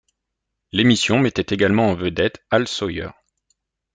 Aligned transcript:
L'émission 0.71 1.19
mettait 1.19 1.53
également 1.53 1.91
en 1.91 1.93
vedette 1.93 2.41
Hal 2.49 2.67
Sawyer. 2.67 3.09